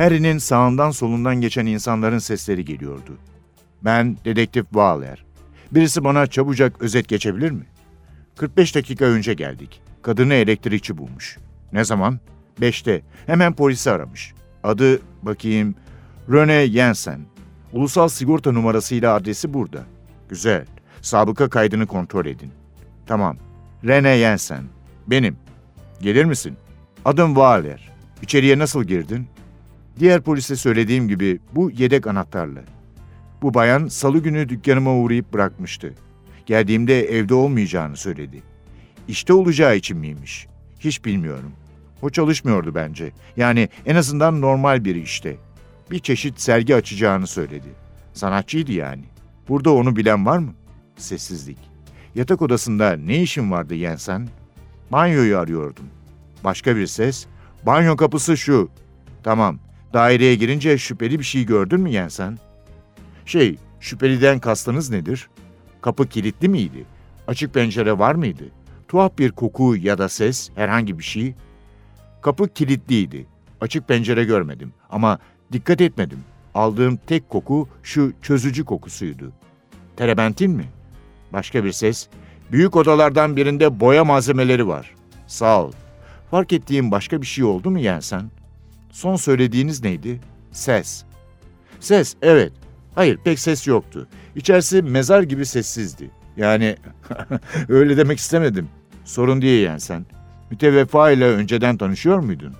Harry'nin 0.00 0.38
sağından 0.38 0.90
solundan 0.90 1.40
geçen 1.40 1.66
insanların 1.66 2.18
sesleri 2.18 2.64
geliyordu. 2.64 3.18
Ben 3.84 4.16
dedektif 4.24 4.64
Waller. 4.64 5.24
Birisi 5.72 6.04
bana 6.04 6.26
çabucak 6.26 6.82
özet 6.82 7.08
geçebilir 7.08 7.50
mi? 7.50 7.66
45 8.36 8.74
dakika 8.74 9.04
önce 9.04 9.34
geldik. 9.34 9.82
Kadını 10.02 10.34
elektrikçi 10.34 10.98
bulmuş. 10.98 11.38
Ne 11.72 11.84
zaman? 11.84 12.20
5'te. 12.60 13.02
Hemen 13.26 13.52
polisi 13.52 13.90
aramış. 13.90 14.34
Adı 14.62 15.00
bakayım 15.22 15.74
Rene 16.30 16.66
Jensen. 16.66 17.20
Ulusal 17.72 18.08
sigorta 18.08 18.52
numarasıyla 18.52 19.14
adresi 19.14 19.54
burada. 19.54 19.84
Güzel. 20.28 20.66
Sabıka 21.00 21.48
kaydını 21.48 21.86
kontrol 21.86 22.26
edin. 22.26 22.50
Tamam. 23.06 23.36
Rene 23.84 24.18
Jensen. 24.18 24.64
Benim. 25.06 25.36
Gelir 26.00 26.24
misin? 26.24 26.56
Adım 27.04 27.28
Waller. 27.28 27.90
İçeriye 28.22 28.58
nasıl 28.58 28.84
girdin? 28.84 29.26
Diğer 29.98 30.20
polise 30.20 30.56
söylediğim 30.56 31.08
gibi 31.08 31.40
bu 31.54 31.70
yedek 31.70 32.06
anahtarlı. 32.06 32.62
Bu 33.42 33.54
bayan 33.54 33.86
salı 33.86 34.18
günü 34.18 34.48
dükkanıma 34.48 34.94
uğrayıp 34.94 35.32
bırakmıştı. 35.32 35.94
Geldiğimde 36.46 37.18
evde 37.18 37.34
olmayacağını 37.34 37.96
söyledi. 37.96 38.42
İşte 39.08 39.32
olacağı 39.32 39.76
için 39.76 39.98
miymiş? 39.98 40.46
Hiç 40.80 41.04
bilmiyorum. 41.04 41.52
O 42.02 42.10
çalışmıyordu 42.10 42.74
bence. 42.74 43.12
Yani 43.36 43.68
en 43.86 43.96
azından 43.96 44.40
normal 44.40 44.84
bir 44.84 44.94
işte. 44.94 45.36
Bir 45.90 45.98
çeşit 45.98 46.40
sergi 46.40 46.74
açacağını 46.74 47.26
söyledi. 47.26 47.68
Sanatçıydı 48.14 48.72
yani. 48.72 49.04
Burada 49.48 49.70
onu 49.72 49.96
bilen 49.96 50.26
var 50.26 50.38
mı? 50.38 50.54
Sessizlik. 50.96 51.58
Yatak 52.14 52.42
odasında 52.42 52.96
ne 52.96 53.22
işin 53.22 53.50
vardı 53.50 53.74
Yensen? 53.74 54.28
Banyoyu 54.92 55.38
arıyordum. 55.38 55.84
Başka 56.44 56.76
bir 56.76 56.86
ses. 56.86 57.26
Banyo 57.66 57.96
kapısı 57.96 58.36
şu. 58.36 58.70
Tamam. 59.22 59.58
Daireye 59.92 60.34
girince 60.34 60.78
şüpheli 60.78 61.18
bir 61.18 61.24
şey 61.24 61.46
gördün 61.46 61.80
mü 61.80 61.90
Yensen? 61.90 62.38
Şey, 63.26 63.56
şüpheliden 63.80 64.38
kastınız 64.40 64.90
nedir? 64.90 65.28
Kapı 65.80 66.08
kilitli 66.08 66.48
miydi? 66.48 66.84
Açık 67.26 67.54
pencere 67.54 67.98
var 67.98 68.14
mıydı? 68.14 68.44
Tuhaf 68.88 69.18
bir 69.18 69.30
koku 69.30 69.76
ya 69.76 69.98
da 69.98 70.08
ses, 70.08 70.50
herhangi 70.54 70.98
bir 70.98 71.04
şey? 71.04 71.34
Kapı 72.22 72.48
kilitliydi. 72.48 73.26
Açık 73.60 73.88
pencere 73.88 74.24
görmedim 74.24 74.72
ama 74.90 75.18
dikkat 75.52 75.80
etmedim. 75.80 76.18
Aldığım 76.54 76.96
tek 77.06 77.28
koku 77.28 77.68
şu 77.82 78.12
çözücü 78.22 78.64
kokusuydu. 78.64 79.32
Terebentin 79.96 80.50
mi? 80.50 80.64
Başka 81.32 81.64
bir 81.64 81.72
ses. 81.72 82.08
Büyük 82.52 82.76
odalardan 82.76 83.36
birinde 83.36 83.80
boya 83.80 84.04
malzemeleri 84.04 84.68
var. 84.68 84.94
Sağ 85.26 85.64
ol. 85.64 85.72
Fark 86.30 86.52
ettiğim 86.52 86.90
başka 86.90 87.22
bir 87.22 87.26
şey 87.26 87.44
oldu 87.44 87.70
mu 87.70 87.78
Yensen? 87.78 88.30
Son 88.90 89.16
söylediğiniz 89.16 89.82
neydi? 89.82 90.20
Ses. 90.52 91.04
Ses, 91.80 92.16
evet. 92.22 92.52
Hayır, 92.94 93.18
pek 93.24 93.38
ses 93.38 93.66
yoktu. 93.66 94.08
İçerisi 94.36 94.82
mezar 94.82 95.22
gibi 95.22 95.46
sessizdi. 95.46 96.10
Yani 96.36 96.76
öyle 97.68 97.96
demek 97.96 98.18
istemedim. 98.18 98.68
Sorun 99.04 99.42
değil 99.42 99.66
yani 99.66 99.80
sen. 99.80 100.06
Müteveffa 100.50 101.10
ile 101.10 101.24
önceden 101.24 101.76
tanışıyor 101.76 102.18
muydun? 102.18 102.54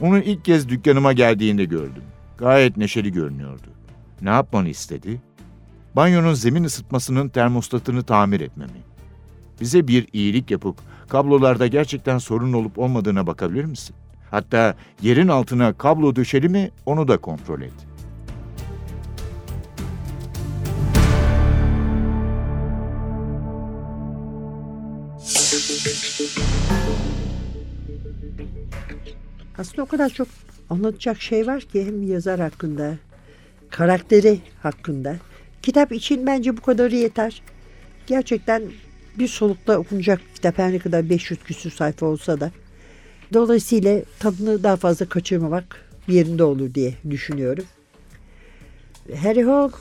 Onu 0.00 0.18
ilk 0.18 0.44
kez 0.44 0.68
dükkanıma 0.68 1.12
geldiğinde 1.12 1.64
gördüm. 1.64 2.02
Gayet 2.38 2.76
neşeli 2.76 3.12
görünüyordu. 3.12 3.66
Ne 4.22 4.30
yapmanı 4.30 4.68
istedi? 4.68 5.20
Banyonun 5.96 6.34
zemin 6.34 6.64
ısıtmasının 6.64 7.28
termostatını 7.28 8.02
tamir 8.02 8.40
etmemi. 8.40 8.82
Bize 9.60 9.88
bir 9.88 10.08
iyilik 10.12 10.50
yapıp 10.50 10.76
kablolarda 11.08 11.66
gerçekten 11.66 12.18
sorun 12.18 12.52
olup 12.52 12.78
olmadığına 12.78 13.26
bakabilir 13.26 13.64
misin? 13.64 13.96
Hatta 14.36 14.74
yerin 15.02 15.28
altına 15.28 15.72
kablo 15.72 16.16
döşeli 16.16 16.48
mi 16.48 16.70
onu 16.86 17.08
da 17.08 17.18
kontrol 17.18 17.60
et. 17.62 17.72
Aslında 29.58 29.82
o 29.82 29.86
kadar 29.86 30.08
çok 30.08 30.28
anlatacak 30.70 31.22
şey 31.22 31.46
var 31.46 31.60
ki 31.60 31.86
hem 31.86 32.02
yazar 32.02 32.40
hakkında, 32.40 32.94
karakteri 33.70 34.40
hakkında. 34.62 35.16
Kitap 35.62 35.92
için 35.92 36.26
bence 36.26 36.56
bu 36.56 36.60
kadarı 36.60 36.94
yeter. 36.94 37.42
Gerçekten 38.06 38.62
bir 39.18 39.28
solukta 39.28 39.78
okunacak 39.78 40.20
kitap 40.34 40.58
her 40.58 40.72
ne 40.72 40.78
kadar 40.78 41.10
500 41.10 41.42
küsür 41.42 41.70
sayfa 41.70 42.06
olsa 42.06 42.40
da. 42.40 42.50
Dolayısıyla 43.32 44.02
tadını 44.18 44.62
daha 44.62 44.76
fazla 44.76 45.08
kaçırmamak 45.08 45.84
yerinde 46.08 46.44
olur 46.44 46.74
diye 46.74 46.94
düşünüyorum. 47.10 47.64
Harry 49.22 49.44
Hole 49.44 49.72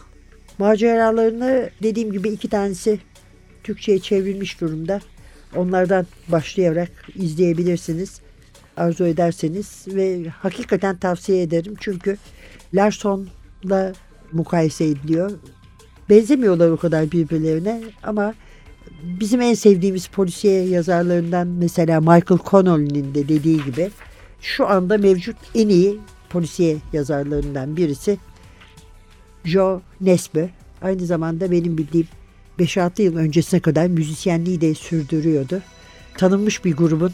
maceralarını 0.58 1.69
dediğim 1.84 2.12
gibi 2.12 2.29
iki 2.29 2.49
tanesi 2.49 2.99
Türkçe'ye 3.63 3.99
çevrilmiş 3.99 4.62
durumda. 4.62 4.99
Onlardan 5.55 6.08
başlayarak 6.27 6.91
izleyebilirsiniz 7.15 8.21
arzu 8.77 9.05
ederseniz 9.05 9.86
ve 9.88 10.29
hakikaten 10.29 10.97
tavsiye 10.97 11.41
ederim 11.41 11.73
çünkü 11.79 12.17
Larson'la 12.73 13.93
mukayese 14.31 14.86
ediliyor. 14.86 15.31
Benzemiyorlar 16.10 16.69
o 16.69 16.77
kadar 16.77 17.12
birbirlerine 17.12 17.81
ama 18.03 18.34
bizim 19.03 19.41
en 19.41 19.53
sevdiğimiz 19.53 20.07
polisiye 20.07 20.67
yazarlarından 20.67 21.47
mesela 21.47 21.99
Michael 21.99 22.39
Connelly'nin 22.45 23.15
de 23.15 23.27
dediği 23.27 23.63
gibi 23.63 23.89
şu 24.41 24.67
anda 24.67 24.97
mevcut 24.97 25.35
en 25.55 25.69
iyi 25.69 25.99
polisiye 26.29 26.77
yazarlarından 26.93 27.77
birisi 27.77 28.17
Joe 29.43 29.81
Nesbø. 30.01 30.49
Aynı 30.81 31.05
zamanda 31.05 31.51
benim 31.51 31.77
bildiğim 31.77 32.07
5-6 32.59 33.01
yıl 33.01 33.17
öncesine 33.17 33.59
kadar 33.59 33.87
müzisyenliği 33.87 34.61
de 34.61 34.73
sürdürüyordu. 34.73 35.61
Tanınmış 36.17 36.65
bir 36.65 36.75
grubun 36.75 37.11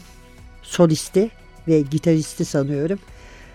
solisti 0.62 1.30
ve 1.68 1.80
gitaristi 1.80 2.44
sanıyorum. 2.44 2.98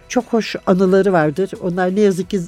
Çok 0.10 0.26
hoş 0.26 0.56
anıları 0.65 1.13
vardır. 1.13 1.52
Onlar 1.62 1.96
ne 1.96 2.02
yazık 2.02 2.30
ki 2.30 2.39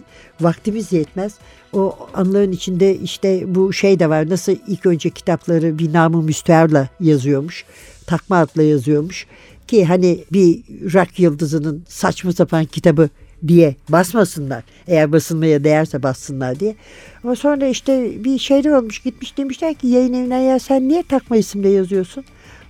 vaktimiz 0.41 0.91
yetmez. 0.91 1.33
O 1.73 1.97
anıların 2.13 2.51
içinde 2.51 2.95
işte 2.95 3.55
bu 3.55 3.73
şey 3.73 3.99
de 3.99 4.09
var. 4.09 4.29
Nasıl 4.29 4.55
ilk 4.67 4.85
önce 4.85 5.09
kitapları 5.09 5.79
bir 5.79 5.93
namı 5.93 6.21
müstearla 6.21 6.87
yazıyormuş. 6.99 7.65
Takma 8.07 8.37
adla 8.37 8.63
yazıyormuş. 8.63 9.27
Ki 9.67 9.85
hani 9.85 10.23
bir 10.31 10.59
rock 10.93 11.19
yıldızının 11.19 11.83
saçma 11.87 12.33
sapan 12.33 12.65
kitabı 12.65 13.09
diye 13.47 13.75
basmasınlar. 13.89 14.63
Eğer 14.87 15.11
basılmaya 15.11 15.63
değerse 15.63 16.03
bassınlar 16.03 16.59
diye. 16.59 16.75
Ama 17.23 17.35
sonra 17.35 17.67
işte 17.67 18.23
bir 18.23 18.39
şeyler 18.39 18.71
olmuş 18.71 18.99
gitmiş 18.99 19.37
demişler 19.37 19.73
ki 19.73 19.87
yayın 19.87 20.13
evine 20.13 20.43
ya 20.43 20.59
sen 20.59 20.89
niye 20.89 21.03
takma 21.03 21.37
isimle 21.37 21.69
yazıyorsun? 21.69 22.23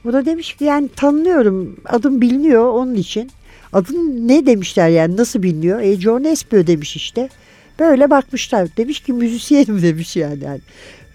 O 0.10 0.14
da 0.14 0.26
demiş 0.26 0.54
ki 0.54 0.64
yani 0.64 0.90
tanınıyorum 0.96 1.76
adım 1.86 2.22
biliniyor 2.22 2.74
onun 2.74 2.96
için. 2.96 3.32
Adın 3.74 4.28
ne 4.28 4.46
demişler 4.46 4.90
yani 4.90 5.18
nasıl 5.18 5.44
biliniyor? 5.44 5.80
E 5.80 5.96
John 5.96 6.24
Espio 6.24 6.68
demiş 6.68 6.96
işte. 6.96 7.30
Böyle 7.80 8.10
bakmışlar. 8.10 8.78
Demiş 8.78 9.00
ki 9.00 9.14
müzisyenim 9.14 9.82
demiş 9.82 10.16
yani. 10.16 10.44
yani 10.44 10.62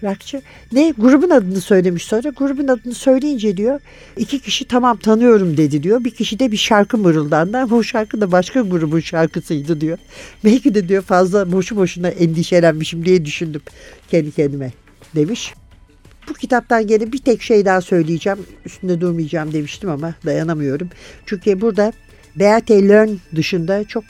rockçı. 0.03 0.41
Ne 0.71 0.93
grubun 0.97 1.29
adını 1.29 1.61
söylemiş 1.61 2.05
sonra. 2.05 2.29
Grubun 2.29 2.67
adını 2.67 2.93
söyleyince 2.93 3.57
diyor 3.57 3.79
iki 4.17 4.39
kişi 4.39 4.65
tamam 4.65 4.97
tanıyorum 4.97 5.57
dedi 5.57 5.83
diyor. 5.83 6.03
Bir 6.03 6.11
kişi 6.11 6.39
de 6.39 6.51
bir 6.51 6.57
şarkı 6.57 6.97
mırıldandı 6.97 7.57
ama 7.57 7.75
o 7.75 7.83
şarkı 7.83 8.21
da 8.21 8.31
başka 8.31 8.61
grubun 8.61 8.99
şarkısıydı 8.99 9.81
diyor. 9.81 9.97
Belki 10.43 10.75
de 10.75 10.87
diyor 10.87 11.03
fazla 11.03 11.51
boşu 11.51 11.75
boşuna 11.75 12.07
endişelenmişim 12.07 13.05
diye 13.05 13.25
düşündüm 13.25 13.61
kendi 14.11 14.31
kendime 14.31 14.71
demiş. 15.15 15.53
Bu 16.29 16.33
kitaptan 16.33 16.87
gene 16.87 17.11
bir 17.11 17.17
tek 17.17 17.41
şey 17.41 17.65
daha 17.65 17.81
söyleyeceğim. 17.81 18.39
Üstünde 18.65 19.01
durmayacağım 19.01 19.53
demiştim 19.53 19.89
ama 19.89 20.13
dayanamıyorum. 20.25 20.89
Çünkü 21.25 21.61
burada 21.61 21.93
Beate 22.35 22.89
Learn 22.89 23.09
dışında 23.35 23.83
çok 23.83 24.03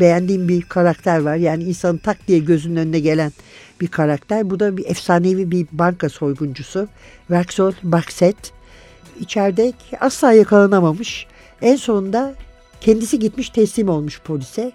beğendiğim 0.00 0.48
bir 0.48 0.62
karakter 0.62 1.20
var. 1.20 1.36
Yani 1.36 1.64
insanın 1.64 1.98
tak 1.98 2.28
diye 2.28 2.38
gözünün 2.38 2.76
önüne 2.76 3.00
gelen 3.00 3.32
bir 3.80 3.88
karakter. 3.88 4.50
Bu 4.50 4.60
da 4.60 4.76
bir 4.76 4.86
efsanevi 4.86 5.50
bir 5.50 5.66
banka 5.72 6.08
soyguncusu. 6.08 6.88
Vexol 7.30 7.72
Bakset. 7.82 8.36
İçeride 9.20 9.72
asla 10.00 10.32
yakalanamamış. 10.32 11.26
En 11.62 11.76
sonunda 11.76 12.34
kendisi 12.80 13.18
gitmiş 13.18 13.50
teslim 13.50 13.88
olmuş 13.88 14.20
polise. 14.20 14.72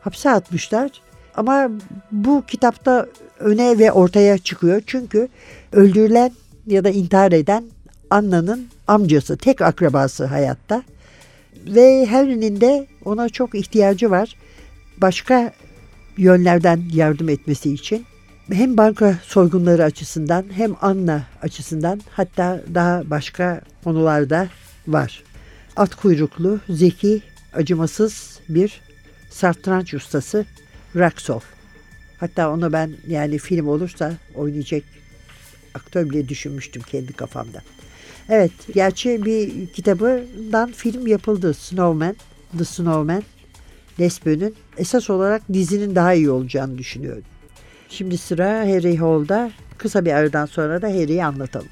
Hapse 0.00 0.30
atmışlar. 0.30 0.90
Ama 1.34 1.70
bu 2.12 2.44
kitapta 2.46 3.06
öne 3.38 3.78
ve 3.78 3.92
ortaya 3.92 4.38
çıkıyor. 4.38 4.82
Çünkü 4.86 5.28
öldürülen 5.72 6.32
ya 6.66 6.84
da 6.84 6.90
intihar 6.90 7.32
eden 7.32 7.64
Anna'nın 8.10 8.68
amcası, 8.86 9.36
tek 9.36 9.62
akrabası 9.62 10.24
hayatta. 10.24 10.82
Ve 11.68 12.06
Henry'nin 12.06 12.60
de 12.60 12.86
ona 13.04 13.28
çok 13.28 13.54
ihtiyacı 13.54 14.10
var. 14.10 14.36
Başka 14.96 15.52
yönlerden 16.16 16.82
yardım 16.92 17.28
etmesi 17.28 17.72
için. 17.72 18.06
Hem 18.52 18.76
banka 18.76 19.18
soygunları 19.22 19.84
açısından 19.84 20.44
hem 20.52 20.74
Anna 20.80 21.26
açısından 21.42 22.00
hatta 22.10 22.60
daha 22.74 23.10
başka 23.10 23.60
konularda 23.84 24.48
var. 24.86 25.22
At 25.76 25.94
kuyruklu, 25.94 26.60
zeki, 26.68 27.22
acımasız 27.52 28.40
bir 28.48 28.80
satranç 29.30 29.94
ustası 29.94 30.46
Raksol. 30.96 31.40
Hatta 32.20 32.50
onu 32.50 32.72
ben 32.72 32.92
yani 33.06 33.38
film 33.38 33.68
olursa 33.68 34.12
oynayacak 34.34 34.82
aktör 35.74 36.10
bile 36.10 36.28
düşünmüştüm 36.28 36.82
kendi 36.82 37.12
kafamda. 37.12 37.62
Evet, 38.28 38.52
gerçi 38.74 39.24
bir 39.24 39.66
kitabından 39.66 40.72
film 40.72 41.06
yapıldı. 41.06 41.54
Snowman, 41.54 42.16
The 42.58 42.64
Snowman. 42.64 43.22
Lesbio'nun 44.00 44.54
esas 44.76 45.10
olarak 45.10 45.42
dizinin 45.52 45.94
daha 45.94 46.14
iyi 46.14 46.30
olacağını 46.30 46.78
düşünüyorum. 46.78 47.24
Şimdi 47.88 48.18
sıra 48.18 48.48
Harry 48.60 48.96
Hall'da. 48.96 49.50
Kısa 49.78 50.04
bir 50.04 50.12
aradan 50.12 50.46
sonra 50.46 50.82
da 50.82 50.88
Harry'i 50.88 51.24
anlatalım. 51.24 51.68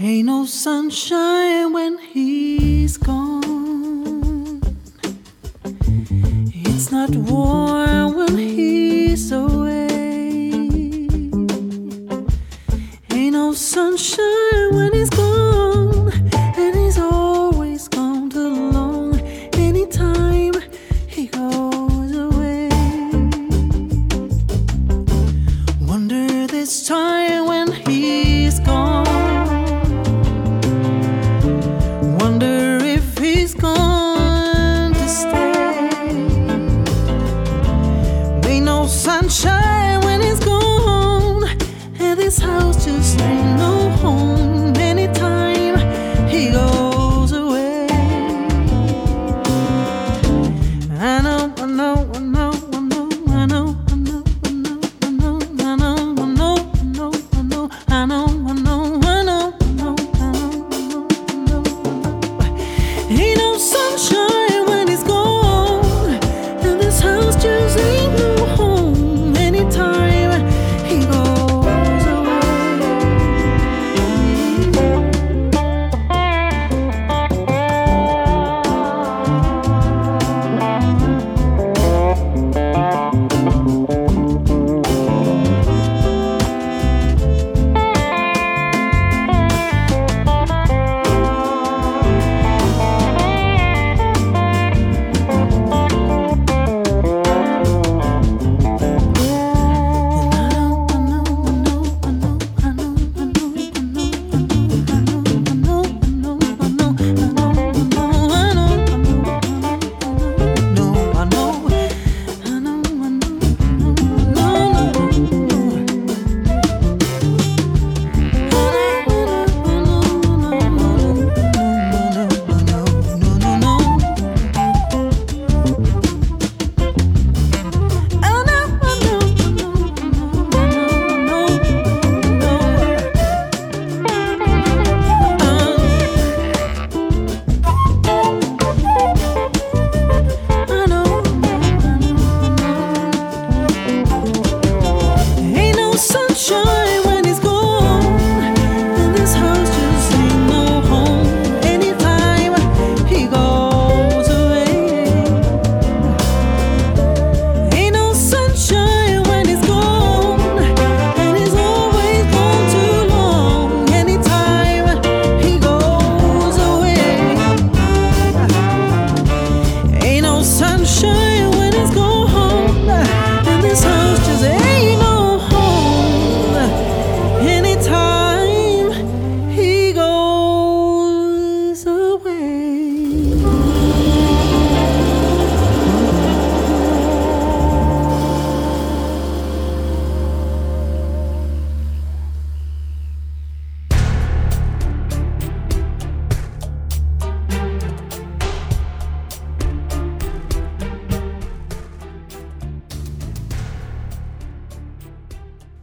Ain't 0.00 0.28
no 0.28 0.46
sunshine 0.46 1.72
when 1.72 1.98
he's 2.14 2.98
gone. 2.98 4.60
It's 6.54 6.92
not 6.92 7.10
warm 7.10 8.14
when 8.14 8.38
he's 8.38 9.32
away. 9.32 9.57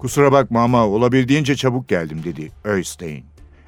Kusura 0.06 0.32
bakma 0.32 0.64
ama 0.64 0.88
olabildiğince 0.88 1.56
çabuk 1.56 1.88
geldim 1.88 2.22
dedi 2.24 2.52
Öystein. 2.64 3.26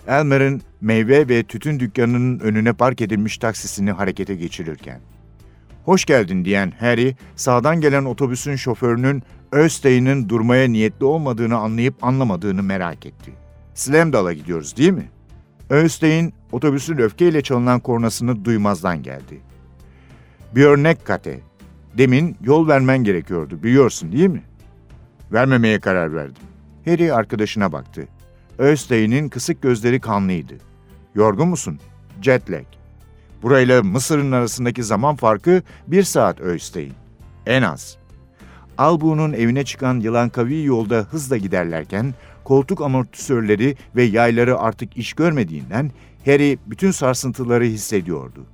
Elmer'in 0.08 0.62
meyve 0.82 1.30
ve 1.30 1.44
tütün 1.44 1.80
dükkanının 1.80 2.40
önüne 2.40 2.74
park 2.74 3.02
edilmiş 3.02 3.38
taksisini 3.38 3.92
harekete 3.92 4.36
geçirirken. 4.36 5.00
Hoş 5.86 6.06
geldin 6.06 6.46
diyen 6.46 6.74
Harry, 6.80 7.16
sağdan 7.36 7.82
gelen 7.82 8.06
otobüsün 8.06 8.56
şoförünün 8.56 9.24
Östein'in 9.52 10.30
durmaya 10.30 10.68
niyetli 10.68 11.06
olmadığını 11.06 11.58
anlayıp 11.58 12.04
anlamadığını 12.04 12.64
merak 12.64 13.06
etti. 13.06 13.32
Slamdal'a 13.74 14.34
gidiyoruz 14.34 14.78
değil 14.78 14.92
mi? 14.92 15.10
Östein, 15.70 16.34
otobüsün 16.52 16.98
öfkeyle 16.98 17.42
çalınan 17.42 17.80
kornasını 17.80 18.46
duymazdan 18.46 19.04
geldi. 19.04 19.40
Bir 20.56 20.66
örnek 20.66 21.06
kate. 21.06 21.40
Demin 21.98 22.38
yol 22.44 22.68
vermen 22.68 23.04
gerekiyordu, 23.04 23.64
biliyorsun 23.64 24.12
değil 24.12 24.30
mi? 24.30 24.44
Vermemeye 25.34 25.80
karar 25.80 26.16
verdim. 26.16 26.44
Harry 26.86 27.14
arkadaşına 27.14 27.72
baktı. 27.72 28.08
Östein'in 28.58 29.30
kısık 29.30 29.62
gözleri 29.62 30.00
kanlıydı. 30.00 30.54
Yorgun 31.16 31.48
musun? 31.48 31.80
Jet 32.22 32.52
lag. 32.52 32.66
Burayla 33.42 33.84
Mısır'ın 33.84 34.32
arasındaki 34.32 34.84
zaman 34.84 35.16
farkı 35.16 35.62
bir 35.88 36.04
saat 36.04 36.40
Östein. 36.40 36.94
En 37.46 37.62
az. 37.62 37.98
Albu'nun 38.78 39.34
evine 39.34 39.66
çıkan 39.66 40.00
yılan 40.00 40.30
kavi 40.30 40.64
yolda 40.64 40.96
hızla 40.96 41.38
giderlerken 41.38 42.14
koltuk 42.44 42.82
amortisörleri 42.82 43.76
ve 43.96 44.04
yayları 44.04 44.60
artık 44.60 44.98
iş 44.98 45.14
görmediğinden 45.14 45.92
Harry 46.26 46.58
bütün 46.68 46.92
sarsıntıları 46.92 47.64
hissediyordu. 47.64 48.46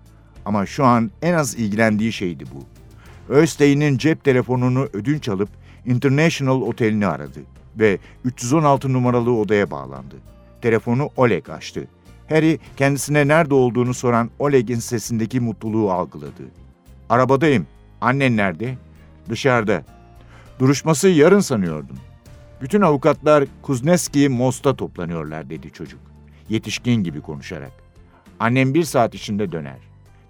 Ama 0.46 0.66
şu 0.66 0.86
an 0.86 1.12
en 1.22 1.34
az 1.34 1.56
ilgilendiği 1.56 2.14
şeydi 2.14 2.44
bu. 2.54 2.66
Östein'in 3.34 3.98
cep 3.98 4.24
telefonunu 4.24 4.88
ödünç 4.94 5.30
alıp 5.30 5.50
International 5.86 6.62
Oteli'ni 6.62 7.08
aradı 7.08 7.40
ve 7.80 7.98
316 8.26 8.94
numaralı 8.94 9.38
odaya 9.38 9.72
bağlandı. 9.72 10.16
Telefonu 10.62 11.10
Oleg 11.18 11.50
açtı. 11.50 11.88
Harry 12.30 12.60
kendisine 12.78 13.28
nerede 13.28 13.54
olduğunu 13.54 13.94
soran 13.94 14.30
Oleg'in 14.40 14.80
sesindeki 14.80 15.40
mutluluğu 15.40 15.92
algıladı. 15.92 16.44
Arabadayım. 17.10 17.68
Annen 18.02 18.38
nerede? 18.38 18.78
Dışarıda. 19.30 19.84
Duruşması 20.60 21.10
yarın 21.10 21.40
sanıyordum. 21.40 21.98
Bütün 22.62 22.82
avukatlar 22.82 23.44
Kuzneski 23.62 24.30
Most'a 24.30 24.76
toplanıyorlar 24.76 25.50
dedi 25.50 25.72
çocuk. 25.72 26.00
Yetişkin 26.50 27.04
gibi 27.04 27.22
konuşarak. 27.22 27.72
Annem 28.40 28.74
bir 28.74 28.84
saat 28.84 29.16
içinde 29.16 29.52
döner. 29.52 29.78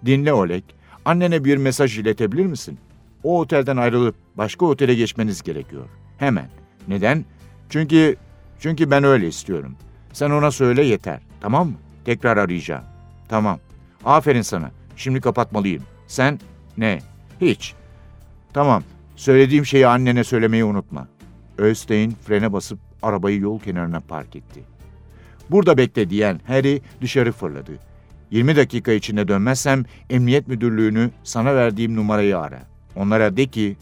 Dinle 0.06 0.32
Oleg. 0.32 0.62
Annene 1.04 1.44
bir 1.44 1.56
mesaj 1.56 1.98
iletebilir 1.98 2.46
misin? 2.46 2.78
O 3.24 3.40
otelden 3.40 3.76
ayrılıp 3.76 4.14
başka 4.34 4.66
otele 4.66 4.94
geçmeniz 4.94 5.42
gerekiyor. 5.42 5.88
Hemen. 6.18 6.48
Neden? 6.88 7.24
Çünkü 7.68 8.16
çünkü 8.58 8.90
ben 8.90 9.04
öyle 9.04 9.28
istiyorum. 9.28 9.76
Sen 10.12 10.30
ona 10.30 10.50
söyle 10.50 10.84
yeter. 10.84 11.20
Tamam 11.40 11.68
mı? 11.68 11.74
Tekrar 12.04 12.36
arayacağım. 12.36 12.84
Tamam. 13.28 13.58
Aferin 14.04 14.42
sana. 14.42 14.70
Şimdi 14.96 15.20
kapatmalıyım. 15.20 15.82
Sen 16.06 16.40
ne? 16.78 16.98
Hiç. 17.40 17.74
Tamam. 18.52 18.82
Söylediğim 19.16 19.66
şeyi 19.66 19.86
annene 19.86 20.24
söylemeyi 20.24 20.64
unutma. 20.64 21.08
Östein 21.58 22.10
frene 22.26 22.52
basıp 22.52 22.78
arabayı 23.02 23.40
yol 23.40 23.60
kenarına 23.60 24.00
park 24.00 24.36
etti. 24.36 24.60
Burada 25.50 25.76
bekle 25.78 26.10
diyen 26.10 26.40
Harry 26.46 26.82
dışarı 27.00 27.32
fırladı. 27.32 27.72
20 28.30 28.56
dakika 28.56 28.92
içinde 28.92 29.28
dönmezsem 29.28 29.84
emniyet 30.10 30.48
müdürlüğünü 30.48 31.10
sana 31.24 31.54
verdiğim 31.54 31.96
numarayı 31.96 32.38
ara. 32.38 32.73
Onlara 32.96 33.36
de 33.36 33.46
ki 33.46 33.76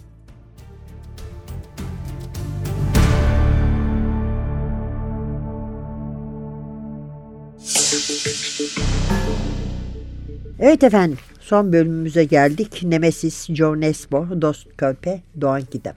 Evet 10.59 10.85
efendim 10.85 11.19
son 11.41 11.73
bölümümüze 11.73 12.25
geldik. 12.25 12.83
Nemesis, 12.83 13.47
Joe 13.51 13.81
Nesbo, 13.81 14.27
Dost 14.43 14.67
Körpe, 14.77 15.21
Doğan 15.41 15.63
Kitap. 15.63 15.97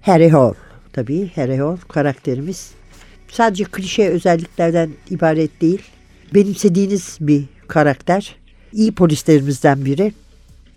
Harry 0.00 0.28
Hall 0.28 0.54
tabii 0.92 1.30
Harry 1.34 1.56
Hall 1.56 1.76
karakterimiz. 1.88 2.70
Sadece 3.28 3.64
klişe 3.64 4.08
özelliklerden 4.08 4.90
ibaret 5.10 5.60
değil. 5.60 5.82
Benimsediğiniz 6.34 7.18
bir 7.20 7.44
karakter. 7.68 8.36
İyi 8.72 8.92
polislerimizden 8.92 9.84
biri. 9.84 10.12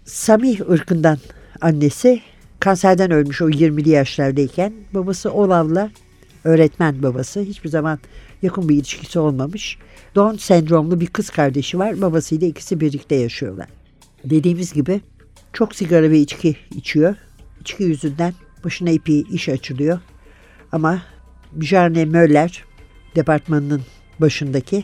Samih 0.05 0.69
ırkından 0.69 1.17
annesi 1.61 2.21
kanserden 2.59 3.11
ölmüş 3.11 3.41
o 3.41 3.49
20'li 3.49 3.89
yaşlardayken 3.89 4.73
babası 4.93 5.31
Olav'la 5.31 5.91
öğretmen 6.43 7.03
babası 7.03 7.41
hiçbir 7.41 7.69
zaman 7.69 7.99
yakın 8.41 8.69
bir 8.69 8.75
ilişkisi 8.75 9.19
olmamış. 9.19 9.77
Down 10.15 10.37
sendromlu 10.37 10.99
bir 10.99 11.07
kız 11.07 11.29
kardeşi 11.29 11.79
var. 11.79 12.01
Babasıyla 12.01 12.47
ikisi 12.47 12.79
birlikte 12.79 13.15
yaşıyorlar. 13.15 13.67
Dediğimiz 14.23 14.73
gibi 14.73 15.01
çok 15.53 15.75
sigara 15.75 16.11
ve 16.11 16.19
içki 16.19 16.55
içiyor. 16.75 17.15
İçki 17.61 17.83
yüzünden 17.83 18.33
başına 18.63 18.89
ipi 18.89 19.21
iş 19.21 19.49
açılıyor. 19.49 19.99
Ama 20.71 21.01
Jarne 21.61 22.05
Möller 22.05 22.63
departmanının 23.15 23.81
başındaki 24.19 24.83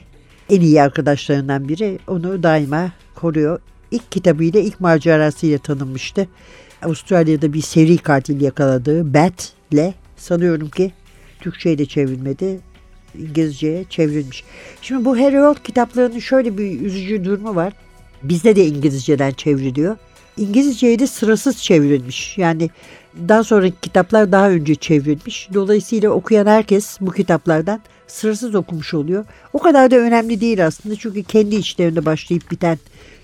en 0.49 0.61
iyi 0.61 0.81
arkadaşlarından 0.81 1.69
biri 1.69 1.99
onu 2.07 2.43
daima 2.43 2.91
koruyor. 3.15 3.59
İlk 3.91 4.11
kitabıyla 4.11 4.59
ilk 4.59 4.79
macerasıyla 4.79 5.57
tanınmıştı. 5.57 6.27
Avustralya'da 6.81 7.53
bir 7.53 7.61
seri 7.61 7.97
katil 7.97 8.41
yakaladığı 8.41 9.13
Bat'le 9.13 9.93
sanıyorum 10.17 10.69
ki 10.69 10.91
Türkçe'ye 11.39 11.77
de 11.77 11.85
çevrilmedi. 11.85 12.59
İngilizceye 13.17 13.85
çevrilmiş. 13.89 14.43
Şimdi 14.81 15.05
bu 15.05 15.17
Harry 15.19 15.39
Holt 15.39 15.63
kitaplarının 15.63 16.19
şöyle 16.19 16.57
bir 16.57 16.81
üzücü 16.81 17.25
durumu 17.25 17.55
var. 17.55 17.73
Bizde 18.23 18.55
de 18.55 18.65
İngilizceden 18.65 19.31
çevriliyor. 19.31 19.97
İngilizceye 20.37 20.99
de 20.99 21.07
sırasız 21.07 21.63
çevrilmiş. 21.63 22.37
Yani 22.37 22.69
daha 23.27 23.43
sonraki 23.43 23.81
kitaplar 23.81 24.31
daha 24.31 24.49
önce 24.49 24.75
çevrilmiş. 24.75 25.49
Dolayısıyla 25.53 26.09
okuyan 26.09 26.45
herkes 26.45 26.97
bu 27.01 27.11
kitaplardan 27.11 27.81
sırasız 28.07 28.55
okumuş 28.55 28.93
oluyor. 28.93 29.25
O 29.53 29.59
kadar 29.59 29.91
da 29.91 29.95
önemli 29.95 30.41
değil 30.41 30.65
aslında. 30.65 30.95
Çünkü 30.95 31.23
kendi 31.23 31.55
içlerinde 31.55 32.05
başlayıp 32.05 32.51
biten 32.51 32.79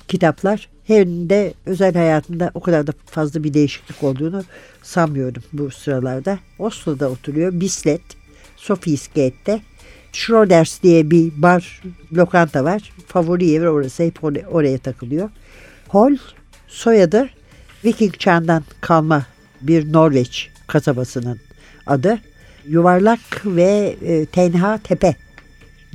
kitaplar. 0.07 0.69
Harry'nin 0.87 1.29
de 1.29 1.53
özel 1.65 1.93
hayatında 1.93 2.51
o 2.53 2.59
kadar 2.59 2.87
da 2.87 2.93
fazla 3.05 3.43
bir 3.43 3.53
değişiklik 3.53 4.03
olduğunu 4.03 4.43
sanmıyorum 4.83 5.43
bu 5.53 5.71
sıralarda. 5.71 6.39
Oslo'da 6.59 7.09
oturuyor. 7.09 7.59
Bislett, 7.59 8.01
Sophie's 8.55 9.07
Gate'de. 9.07 9.61
Schroders 10.11 10.83
diye 10.83 11.11
bir 11.11 11.41
bar, 11.41 11.81
lokanta 12.13 12.63
var. 12.63 12.93
Favori 13.07 13.45
yeri 13.45 13.69
orası. 13.69 14.03
Hep 14.03 14.23
oraya, 14.23 14.47
oraya 14.47 14.77
takılıyor. 14.77 15.29
Hall 15.87 16.17
soyadı 16.67 17.29
Viking 17.85 18.17
çağından 18.17 18.63
kalma 18.81 19.25
bir 19.61 19.93
Norveç 19.93 20.49
kasabasının 20.67 21.39
adı. 21.87 22.19
Yuvarlak 22.67 23.45
ve 23.45 23.95
e, 24.05 24.25
tenha 24.25 24.77
tepe 24.77 25.15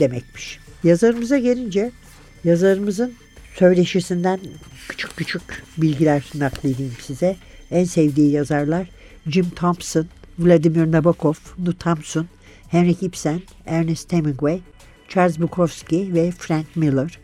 demekmiş. 0.01 0.59
Yazarımıza 0.85 1.39
gelince 1.39 1.91
yazarımızın 2.45 3.15
söyleşisinden 3.61 4.41
küçük 4.89 5.17
küçük 5.17 5.63
bilgiler 5.79 6.25
nakledeyim 6.35 6.93
size. 7.01 7.37
En 7.71 7.85
sevdiği 7.85 8.31
yazarlar 8.31 8.87
Jim 9.27 9.51
Thompson, 9.51 10.07
Vladimir 10.39 10.93
Nabokov, 10.93 11.35
Nu 11.59 11.75
Thompson, 11.79 12.27
Henrik 12.69 13.03
Ibsen, 13.03 13.43
Ernest 13.67 14.13
Hemingway, 14.13 14.61
Charles 15.09 15.41
Bukowski 15.41 16.15
ve 16.15 16.31
Frank 16.31 16.77
Miller. 16.77 17.19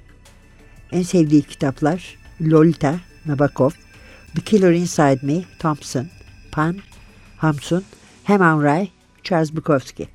En 0.93 1.03
sevdiği 1.03 1.43
kitaplar 1.43 2.17
Lolita, 2.41 3.01
Nabokov, 3.27 3.71
The 4.35 4.41
Killer 4.45 4.73
Inside 4.73 5.19
Me, 5.23 5.45
Thompson, 5.59 6.09
Pan, 6.53 6.79
Hamsun, 7.37 7.85
Heman 8.25 8.63
Ray, 8.63 8.89
Charles 9.25 9.57
Bukowski. 9.57 10.09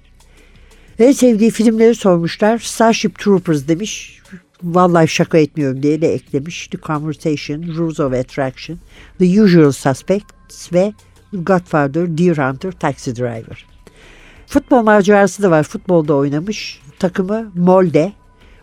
En 0.99 1.11
sevdiği 1.11 1.51
filmleri 1.51 1.95
sormuşlar. 1.95 2.59
Starship 2.59 3.19
Troopers 3.19 3.67
demiş. 3.67 4.20
Vallahi 4.63 5.07
şaka 5.07 5.37
etmiyorum 5.37 5.83
diye 5.83 6.01
de 6.01 6.13
eklemiş. 6.13 6.67
The 6.67 6.77
Conversation, 6.77 7.75
Rules 7.75 7.99
of 7.99 8.13
Attraction, 8.13 8.79
The 9.19 9.41
Usual 9.41 9.71
Suspects 9.71 10.73
ve 10.73 10.93
Godfather, 11.33 12.17
Deer 12.17 12.37
Hunter, 12.37 12.71
Taxi 12.71 13.15
Driver. 13.15 13.65
Futbol 14.47 14.81
macerası 14.83 15.43
da 15.43 15.51
var. 15.51 15.63
Futbolda 15.63 16.15
oynamış. 16.15 16.81
Takımı 16.99 17.51
Molde. 17.55 18.13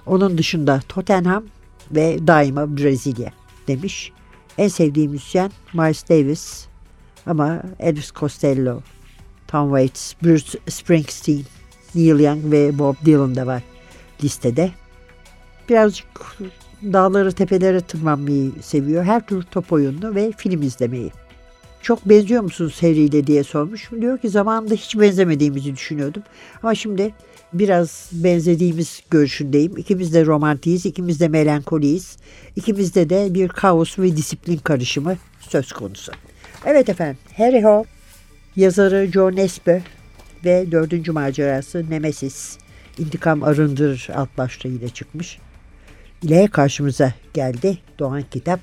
Onun 0.06 0.38
dışında 0.38 0.80
Tottenham 0.88 1.44
ve 1.90 2.26
daima 2.26 2.76
Brezilya 2.76 3.32
demiş. 3.68 4.12
En 4.58 4.68
sevdiğim 4.68 5.11
müzisyen 5.11 5.50
Miles 5.72 6.08
Davis 6.08 6.66
ama 7.26 7.62
Elvis 7.80 8.12
Costello, 8.12 8.80
Tom 9.48 9.68
Waits, 9.68 10.14
Bruce 10.22 10.58
Springsteen, 10.68 11.42
Neil 11.94 12.20
Young 12.20 12.52
ve 12.52 12.78
Bob 12.78 12.94
Dylan 13.04 13.34
da 13.34 13.46
var 13.46 13.62
listede. 14.24 14.70
Birazcık 15.68 16.07
dağları 16.83 17.33
tepelere 17.33 17.81
tırmanmayı 17.81 18.52
seviyor. 18.62 19.04
Her 19.04 19.26
tür 19.26 19.42
top 19.42 19.72
oyununu 19.72 20.14
ve 20.14 20.33
film 20.37 20.62
izlemeyi. 20.62 21.11
çok 21.83 22.09
benziyor 22.09 22.42
musunuz 22.42 22.83
Harry 22.83 23.00
ile 23.00 23.26
diye 23.26 23.44
sormuş. 23.44 23.90
Diyor 24.00 24.18
ki 24.18 24.28
zamanında 24.28 24.74
hiç 24.74 24.98
benzemediğimizi 24.98 25.72
düşünüyordum. 25.76 26.22
Ama 26.62 26.74
şimdi 26.74 27.14
biraz 27.52 28.11
benzediğimiz 28.12 29.02
görüşündeyim. 29.11 29.76
İkimiz 29.76 30.14
de 30.14 30.26
romantiyiz, 30.26 30.87
ikimiz 30.87 31.20
de 31.20 31.28
melankoliyiz. 31.28 32.16
İkimizde 32.57 33.11
de 33.11 33.35
bir 33.35 33.48
kaos 33.48 33.98
ve 33.98 34.16
disiplin 34.16 34.57
karışımı 34.57 35.16
söz 35.40 35.72
konusu. 35.72 36.12
Evet 36.64 36.88
efendim, 36.88 37.18
Harry 37.37 37.62
Hole, 37.62 37.85
yazarı 38.57 39.11
John 39.12 39.37
Nespe 39.37 39.83
ve 40.44 40.72
dördüncü 40.72 41.12
macerası 41.12 41.90
Nemesis, 41.90 42.59
İntikam 42.98 43.42
Arındır 43.42 44.09
alt 44.14 44.38
başlığıyla 44.38 44.88
çıkmış. 44.88 45.38
İle 46.22 46.46
karşımıza 46.46 47.12
geldi. 47.35 47.78
Doğan 47.98 48.22
Kitap, 48.31 48.61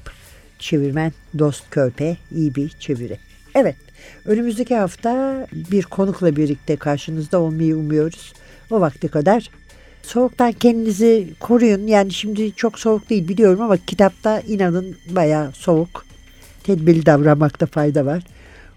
çevirmen 0.60 1.12
Dost 1.40 1.70
Körpe, 1.70 2.18
iyi 2.32 2.56
bir 2.56 2.70
çeviri. 2.70 3.18
Evet, 3.56 3.76
önümüzdeki 4.26 4.76
hafta 4.76 5.48
bir 5.72 5.84
konukla 5.84 6.36
birlikte 6.36 6.76
karşınızda 6.76 7.40
olmayı 7.40 7.78
umuyoruz. 7.78 8.34
O 8.72 8.82
vakte 8.82 9.08
kadar 9.08 9.50
soğuktan 10.04 10.52
kendinizi 10.52 11.28
koruyun. 11.40 11.88
Yani 11.88 12.12
şimdi 12.14 12.56
çok 12.56 12.80
soğuk 12.80 13.10
değil 13.10 13.28
biliyorum 13.28 13.62
ama 13.62 13.78
kitapta 13.78 14.40
inanın 14.40 14.96
bayağı 15.10 15.52
soğuk. 15.52 16.06
Tedbirli 16.64 17.06
davranmakta 17.06 17.66
fayda 17.66 18.06
var. 18.06 18.24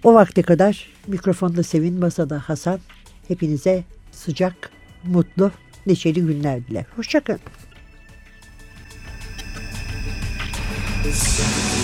O 0.04 0.14
vakte 0.14 0.42
kadar 0.42 0.88
mikrofonda 1.06 1.62
Sevin, 1.62 1.98
masada 1.98 2.38
Hasan. 2.38 2.80
Hepinize 3.28 3.84
sıcak, 4.12 4.70
mutlu, 5.04 5.50
neşeli 5.86 6.20
günler 6.20 6.66
diler. 6.66 6.84
Hoşçakalın. 6.96 7.40
Cinayet 11.12 11.77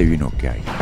Sevin 0.00 0.22
Okyay 0.24 0.79